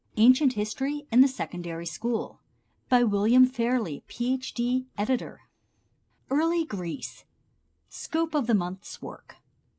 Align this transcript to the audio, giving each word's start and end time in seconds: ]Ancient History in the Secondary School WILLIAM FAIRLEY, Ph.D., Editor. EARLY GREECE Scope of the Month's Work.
]Ancient 0.17 0.53
History 0.53 1.05
in 1.11 1.21
the 1.21 1.27
Secondary 1.27 1.85
School 1.85 2.41
WILLIAM 2.89 3.45
FAIRLEY, 3.45 4.03
Ph.D., 4.07 4.87
Editor. 4.97 5.41
EARLY 6.31 6.65
GREECE 6.65 7.23
Scope 7.87 8.33
of 8.33 8.47
the 8.47 8.55
Month's 8.55 8.99
Work. 9.03 9.35